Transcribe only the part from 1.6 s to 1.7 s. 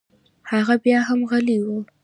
و.